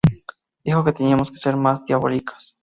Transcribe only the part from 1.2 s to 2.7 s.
que ser más diabólicos.